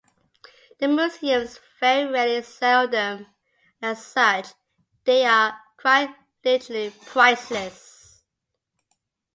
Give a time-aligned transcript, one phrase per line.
[0.79, 3.27] The museums very rarely sell them,
[3.83, 4.47] and as such,
[5.05, 6.09] they are quite
[6.43, 8.23] literally priceless.